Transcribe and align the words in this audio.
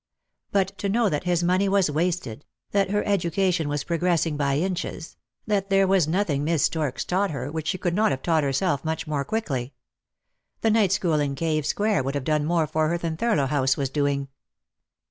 But 0.51 0.75
to 0.79 0.89
know 0.89 1.09
that 1.09 1.25
his 1.25 1.43
money 1.43 1.69
was 1.69 1.91
wasted; 1.91 2.43
that 2.71 2.89
her 2.89 3.03
education 3.03 3.69
was 3.69 3.83
progressing 3.83 4.35
by 4.35 4.57
inches; 4.57 5.15
that 5.45 5.69
there 5.69 5.85
was 5.85 6.07
nothing 6.07 6.43
Miss 6.43 6.63
Storks 6.63 7.05
taught 7.05 7.29
her 7.29 7.51
which 7.51 7.67
she 7.67 7.77
could 7.77 7.93
not 7.93 8.09
have 8.09 8.23
taught 8.23 8.43
herself 8.43 8.83
much 8.83 9.05
more 9.05 9.23
quickly! 9.23 9.73
The 10.61 10.71
night 10.71 10.91
school 10.91 11.19
in 11.19 11.35
Cave 11.35 11.67
square 11.67 12.01
would 12.01 12.15
have 12.15 12.23
done 12.23 12.45
more 12.45 12.65
for 12.65 12.89
her 12.89 12.97
than 12.97 13.15
Thurlow 13.15 13.45
House 13.45 13.77
was 13.77 13.91
doing. 13.91 14.29